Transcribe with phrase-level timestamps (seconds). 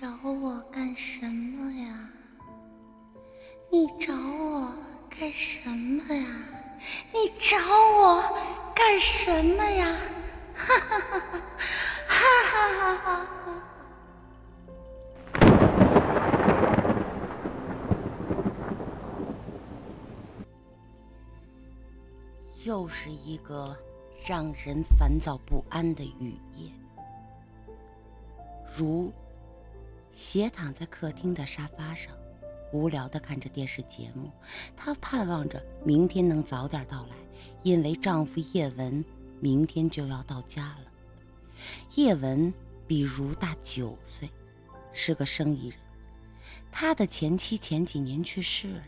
[0.00, 2.08] 找我干什么呀？
[3.70, 4.72] 你找我
[5.10, 6.24] 干什么呀？
[7.12, 7.58] 你找
[7.98, 8.22] 我
[8.74, 9.98] 干什么呀？
[10.54, 12.16] 哈哈哈哈
[12.48, 13.62] 哈哈哈哈！
[22.64, 23.76] 又是一个
[24.26, 26.72] 让人烦躁不安的雨夜。
[28.74, 29.12] 如
[30.12, 32.14] 斜躺在客厅的沙发上，
[32.72, 34.30] 无聊地看着电视节目。
[34.76, 37.16] 她盼望着明天能早点到来，
[37.62, 39.04] 因为丈夫叶文
[39.40, 40.84] 明天就要到家了。
[41.94, 42.52] 叶文
[42.86, 44.30] 比如大九岁，
[44.92, 45.78] 是个生意人。
[46.72, 48.84] 他的前妻前几年去世了，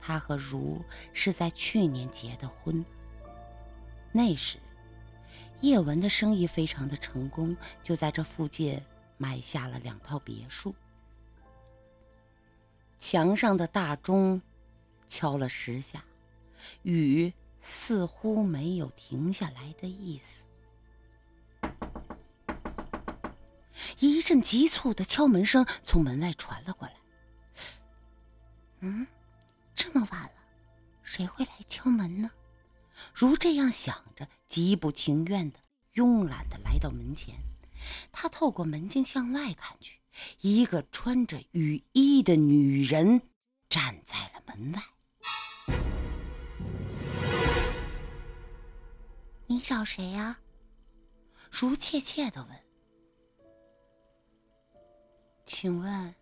[0.00, 0.82] 他和如
[1.12, 2.84] 是在去年结的婚。
[4.12, 4.58] 那时，
[5.60, 8.80] 叶文的生意非常的成功，就在这附近。
[9.16, 10.74] 买下了两套别墅，
[12.98, 14.42] 墙上的大钟
[15.08, 16.04] 敲了十下，
[16.82, 20.44] 雨似乎没有停下来的意思。
[23.98, 26.94] 一阵急促的敲门声从门外传了过来。
[28.80, 29.06] 嗯，
[29.74, 30.32] 这么晚了，
[31.02, 32.30] 谁会来敲门呢？
[33.14, 35.58] 如这样想着，极不情愿的、
[35.94, 37.34] 慵懒的来到门前。
[38.12, 40.00] 他透过门镜向外看去，
[40.40, 43.20] 一个穿着雨衣的女人
[43.68, 44.82] 站在了门外。
[49.46, 50.38] 你找谁呀？
[51.50, 52.58] 如怯怯的问。
[55.46, 56.14] 请问，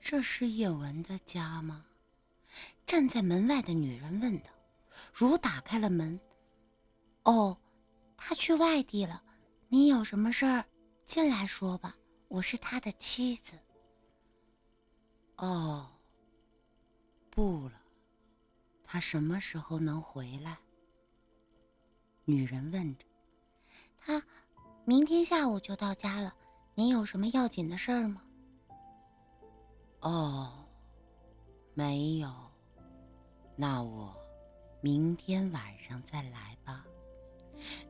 [0.00, 1.86] 这是叶文的家吗？
[2.84, 4.50] 站在门外的女人问道。
[5.12, 6.20] 如打开了门。
[7.22, 7.56] 哦，
[8.16, 9.22] 他去外地了。
[9.72, 10.66] 你有什么事儿，
[11.06, 11.96] 进来说吧。
[12.28, 13.58] 我是他的妻子。
[15.38, 15.90] 哦，
[17.30, 17.80] 不了，
[18.84, 20.58] 他什么时候能回来？
[22.26, 23.06] 女人问着。
[23.98, 24.22] 他
[24.84, 26.34] 明天下午就到家了。
[26.74, 28.22] 你有什么要紧的事儿吗？
[30.00, 30.68] 哦，
[31.72, 32.30] 没有。
[33.56, 34.14] 那我
[34.82, 36.84] 明天晚上再来吧。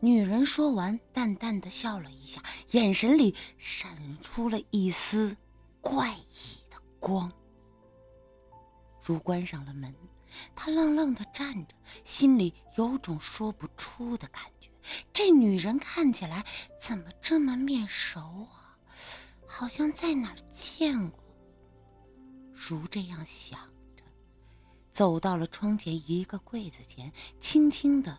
[0.00, 5.36] 女人说完，淡淡的笑了一下，眼神里闪出了一丝
[5.80, 7.30] 怪异的光。
[9.00, 9.94] 如关上了门，
[10.54, 11.74] 她愣愣的站着，
[12.04, 14.70] 心里有种说不出的感觉。
[15.12, 16.44] 这女人看起来
[16.80, 18.78] 怎么这么面熟啊？
[19.46, 21.22] 好像在哪儿见过。
[22.52, 23.58] 如这样想
[23.96, 24.04] 着，
[24.92, 28.18] 走到了窗前一个柜子前，轻轻的。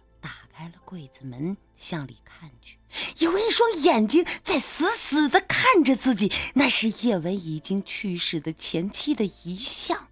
[0.55, 2.77] 开了柜子门，向里看去，
[3.17, 6.31] 有一双眼睛在死死的看着自己。
[6.53, 10.09] 那是叶文已经去世的前妻的遗像，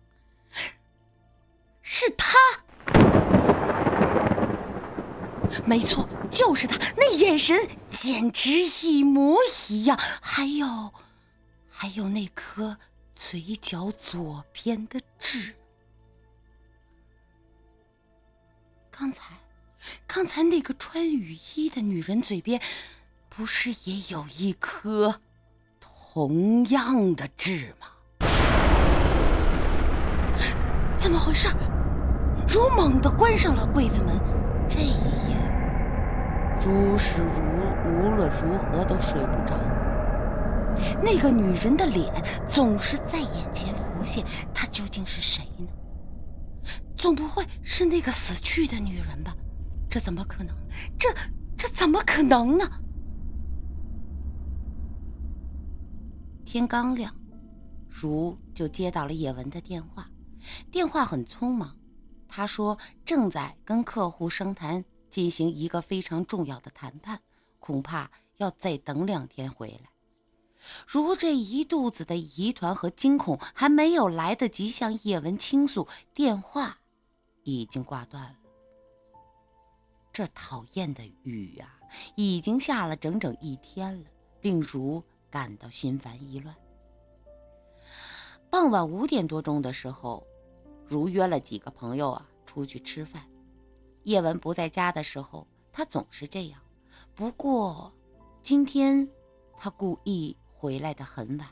[1.83, 2.35] 是他，
[5.63, 6.75] 没错，就是他。
[6.97, 8.49] 那眼神简直
[8.81, 9.37] 一模
[9.69, 10.91] 一样，还有，
[11.69, 12.79] 还有那颗
[13.15, 15.53] 嘴角左边的痣。
[18.89, 19.40] 刚才。
[20.07, 22.61] 刚才那个穿雨衣的女人嘴边，
[23.29, 25.15] 不是也有一颗
[25.79, 27.87] 同样的痣吗？
[30.97, 31.47] 怎么回事？
[32.47, 34.19] 如猛地关上了柜子门。
[34.69, 35.35] 这一夜，
[36.63, 37.41] 如是如
[37.85, 39.57] 无论如何都睡不着。
[41.01, 45.67] 那个女人的脸总是在眼前浮现，她究竟是谁呢？
[46.95, 49.35] 总不会是那个死去的女人吧？
[49.91, 50.55] 这怎么可能？
[50.97, 51.09] 这
[51.57, 52.65] 这怎么可能呢？
[56.45, 57.13] 天刚亮，
[57.89, 60.09] 如就接到了叶文的电话。
[60.71, 61.75] 电话很匆忙，
[62.29, 67.19] 他说正在跟客户商谈，进行一个非常重要的谈判，
[67.59, 69.89] 恐怕要再等两天回来。
[70.87, 76.77] 如这一肚子的疑团和惊恐还没有来得及向叶文倾诉，电话
[77.43, 78.35] 已经挂断了。
[80.21, 81.79] 这讨厌的雨啊，
[82.13, 84.09] 已经下了整整一天了，
[84.41, 86.55] 令如感到心烦意乱。
[88.47, 90.23] 傍晚五点多钟的时候，
[90.85, 93.27] 如约了几个朋友啊出去吃饭。
[94.03, 96.61] 叶文不在家的时候，他总是这样。
[97.15, 97.91] 不过
[98.43, 99.09] 今天
[99.57, 101.47] 他故意回来的很晚，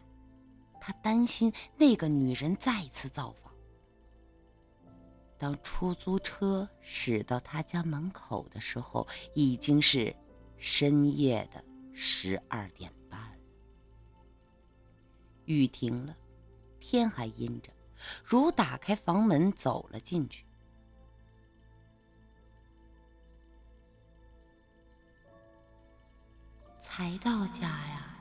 [0.80, 3.49] 他担心那个女人再次造访。
[5.40, 10.14] 当出租车驶到他家门口的时候，已经是
[10.58, 11.64] 深夜的
[11.94, 13.40] 十二点半。
[15.46, 16.16] 雨停了，
[16.80, 17.72] 天还阴着。
[18.24, 20.46] 如打开房门走了进去，
[26.80, 28.18] 才到家呀，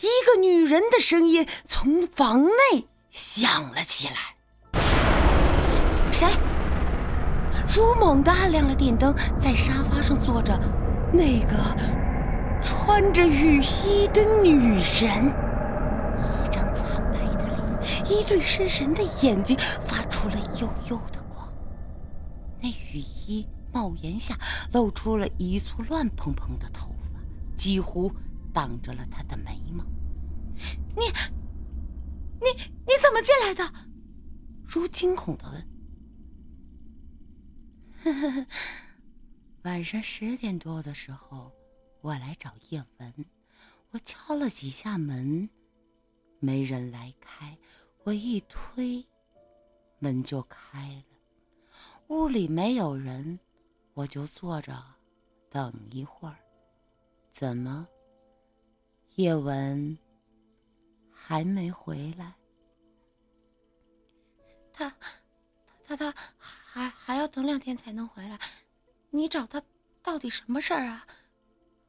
[0.00, 4.36] 一个女人的声音从房内响了起来。
[6.12, 6.28] 谁？
[7.68, 10.58] 如猛地按亮了电灯，在沙发上坐着
[11.12, 11.56] 那个
[12.62, 15.28] 穿着雨衣的女人。
[16.18, 21.48] 一张惨白的脸，一对深神的眼睛发出了幽幽的光，
[22.60, 24.34] 那雨衣帽檐下
[24.72, 27.20] 露出了一簇乱蓬蓬的头发，
[27.56, 28.12] 几乎
[28.52, 29.84] 挡着了她的眉毛。
[30.96, 31.04] 你、
[32.40, 32.46] 你、
[32.86, 33.72] 你怎么进来的？
[34.66, 35.69] 如惊恐的问。
[39.62, 41.52] 晚上十点多的时候，
[42.00, 43.26] 我来找叶文，
[43.90, 45.48] 我敲了几下门，
[46.38, 47.56] 没人来开。
[48.04, 49.06] 我一推，
[49.98, 51.04] 门就开了。
[52.08, 53.38] 屋里没有人，
[53.92, 54.82] 我就坐着
[55.50, 56.36] 等一会儿。
[57.30, 57.86] 怎么，
[59.16, 59.96] 叶文
[61.12, 62.34] 还没回来？
[64.72, 64.88] 他、
[65.84, 66.14] 他、他他
[66.72, 68.38] 还还要等两天才能回来。
[69.10, 69.60] 你找他
[70.02, 71.04] 到底什么事儿啊？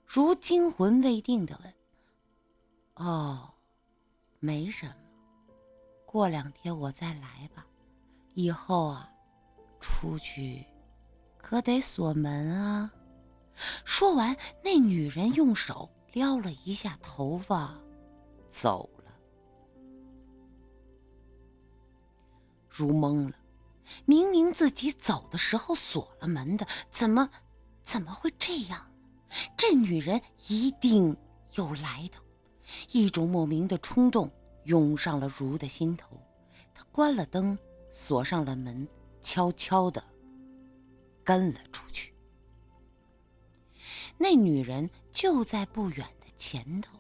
[0.08, 1.74] 如惊魂未定的问。
[2.96, 3.54] 哦，
[4.40, 4.96] 没什么。
[6.08, 7.64] 过两天我再来吧。
[8.34, 9.08] 以后啊，
[9.80, 10.66] 出去
[11.38, 12.92] 可得锁门啊。
[13.86, 17.78] 说完，那女人用手撩了一下头发，
[18.50, 19.14] 走了。
[22.68, 23.36] 如懵了，
[24.06, 27.30] 明明自己走的时候锁了门的，怎么
[27.84, 28.92] 怎么会这样？
[29.58, 31.16] 这女人一定
[31.56, 32.24] 有来头。
[32.92, 34.32] 一种莫名的冲动。
[34.66, 36.22] 涌上了如的心头，
[36.72, 37.58] 他关了灯，
[37.92, 38.88] 锁上了门，
[39.20, 40.04] 悄悄地
[41.24, 42.14] 跟了出去。
[44.20, 46.96] 那女人就在不远的前头，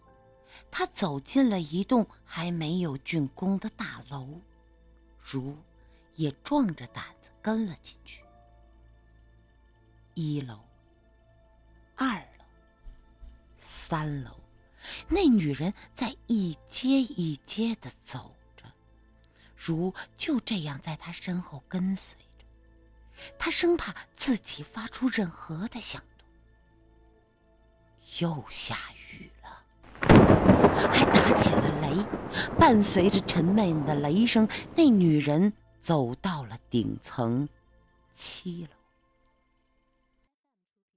[0.71, 4.27] 她走进了一栋还没有竣工的大楼，
[5.19, 5.55] 如
[6.21, 8.23] 也壮着胆子跟了进去。
[10.13, 10.59] 一楼、
[11.95, 12.45] 二楼、
[13.57, 14.31] 三楼。
[15.07, 18.65] 那女人在一阶一阶的走着，
[19.55, 22.45] 如就这样在她身后跟随着。
[23.37, 26.27] 她生怕自己发出任何的响动。
[28.19, 28.77] 又下
[29.11, 29.63] 雨了，
[30.91, 31.95] 还打起了雷，
[32.59, 37.49] 伴随着沉闷的雷声，那女人走到了顶层
[38.13, 38.69] 七楼。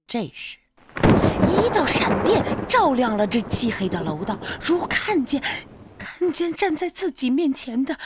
[0.07, 0.57] 这时。
[0.95, 5.43] 一道闪电照亮了这漆黑的楼道，如看见，
[5.97, 7.99] 看见站在自己面前的，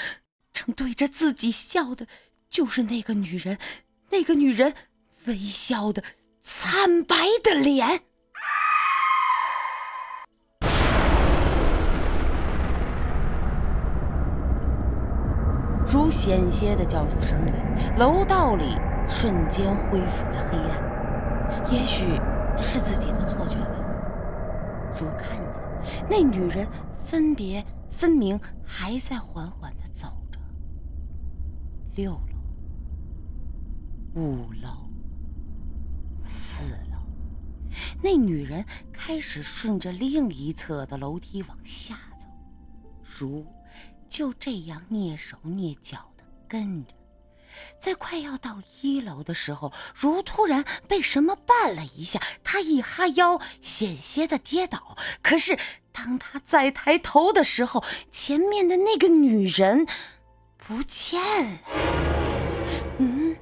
[0.51, 2.07] 正对着自己笑的，
[2.49, 3.59] 就是那个女人，
[4.09, 4.73] 那个女人
[5.25, 6.03] 微笑的
[6.41, 8.05] 惨白的脸。
[15.91, 18.77] 如险些的叫出声来，楼道里
[19.07, 22.19] 瞬间恢复了黑暗，也许。
[22.61, 23.71] 是自己的错觉吧？
[24.99, 25.63] 如看见
[26.09, 26.67] 那女人，
[27.05, 30.37] 分别分明还在缓缓的走着。
[31.95, 32.19] 六楼、
[34.21, 34.89] 五楼、
[36.19, 36.97] 四楼，
[38.03, 42.27] 那女人开始顺着另一侧的楼梯往下走，
[43.01, 43.45] 如
[44.09, 46.93] 就这样蹑手蹑脚的跟着。
[47.79, 54.97] 在快要到一楼的时候，如突然被什么绊了一下，他一哈腰，险些的跌倒。
[55.21, 55.57] 可是
[55.91, 59.85] 当他再抬头的时候，前面的那个女人
[60.57, 61.59] 不见了。
[62.99, 63.35] 嗯，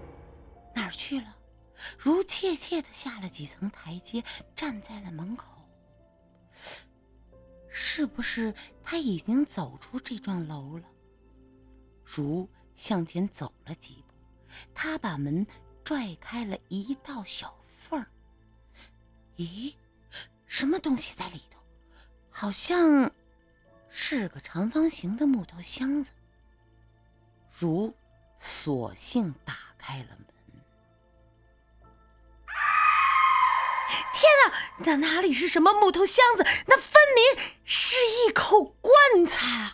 [0.73, 1.35] 哪儿去了？
[1.97, 4.23] 如怯怯的下了几层台阶，
[4.55, 5.45] 站在了门口。
[7.79, 10.85] 是不是他已经走出这幢楼了？
[12.03, 12.49] 如。
[12.75, 14.13] 向前走了几步，
[14.75, 15.47] 他把门
[15.83, 18.05] 拽开了一道小缝儿。
[19.37, 19.73] 咦，
[20.45, 21.59] 什么东西在里头？
[22.29, 23.11] 好像
[23.89, 26.11] 是个长方形的木头箱子。
[27.49, 27.91] 如
[28.39, 30.36] 索性打开了门。
[34.85, 37.95] 那哪里是什么木头箱子那分明是
[38.27, 39.73] 一口棺材啊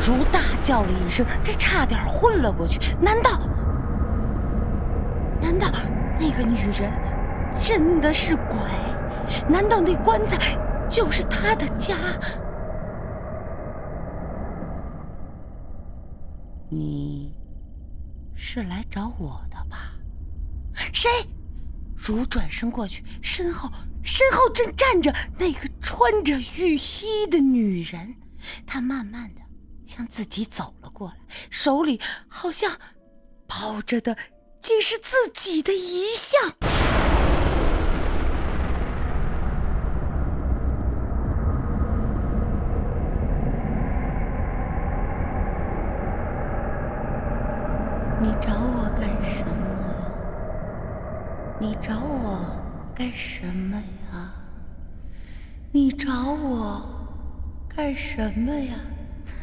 [0.00, 2.78] 如大叫了一声这差点昏了过去。
[3.00, 3.38] 难道
[5.40, 5.68] 难道
[6.18, 6.90] 那个女人
[7.60, 8.56] 真的是鬼？
[9.48, 10.38] 难道那棺材
[10.88, 11.94] 就是她的家？
[16.70, 17.34] 你
[18.34, 19.92] 是来找我的吧？
[20.92, 21.10] 谁？
[21.98, 23.68] 如转身过去，身后
[24.04, 28.14] 身后正站着那个穿着浴衣的女人。
[28.64, 29.40] 她慢慢的
[29.84, 31.16] 向自己走了过来，
[31.50, 32.72] 手里好像
[33.46, 34.16] 抱着的
[34.60, 36.52] 竟是自己的遗像。
[48.20, 49.52] 你找我干什么
[49.82, 49.88] 呀？
[51.60, 52.56] 你找我
[52.94, 54.32] 干什么呀？
[55.72, 56.88] 你找我
[57.68, 58.76] 干什么呀？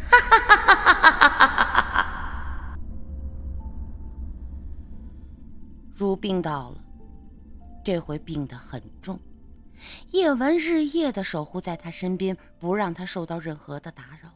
[0.10, 2.77] 哈哈哈哈哈哈！
[5.93, 6.77] 如病倒了，
[7.84, 9.19] 这回病得很重。
[10.12, 14.29] 叶文日夜的守护在他身边，不让他受到任何的打扰，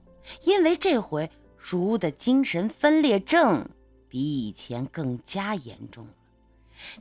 [0.44, 3.70] 因为这回如的精神分裂症。
[4.10, 6.06] 比以前更加严重。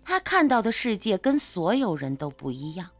[0.04, 2.90] 他看到的世界跟所有人都不一样。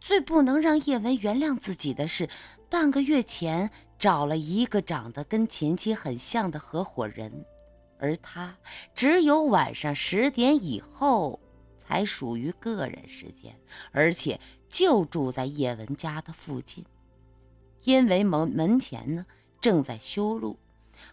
[0.00, 2.28] 最不能让叶文原谅自己的是，
[2.68, 7.46] 半个月前找了一个长得跟前妻很像的合伙人，
[7.98, 8.56] 而他
[8.94, 11.40] 只有晚上十点以后
[11.78, 13.56] 才属于个人时间，
[13.92, 16.84] 而且就住在叶文家的附近，
[17.84, 19.24] 因为门门前呢
[19.60, 20.58] 正在修路。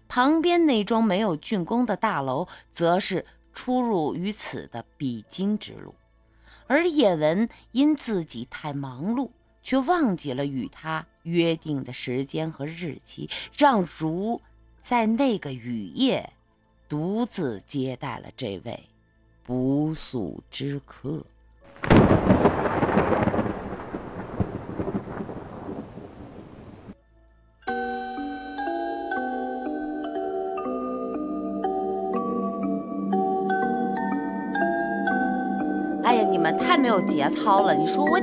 [0.10, 3.26] 旁边那幢没有竣工的大楼，则是
[3.58, 5.96] 出入于此的必经之路。
[6.68, 9.32] 而叶文因自己太忙碌，
[9.64, 14.40] 却忘记了与他约定的时间和日期，让如
[14.80, 16.34] 在那个雨夜
[16.88, 18.88] 独自接待了这位
[19.44, 21.26] 不速之客。
[36.54, 37.74] 太没有节操了！
[37.74, 38.16] 你说我。